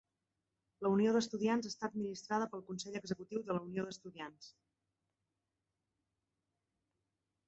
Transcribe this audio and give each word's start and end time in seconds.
La 0.85 0.89
unió 0.93 1.09
d'estudiants 1.15 1.67
està 1.69 1.85
administrada 1.89 2.47
pel 2.53 2.63
consell 2.69 2.97
executiu 3.01 3.43
de 3.49 3.57
la 3.57 3.61
unió 3.65 3.85
d'estudiants. 3.89 4.47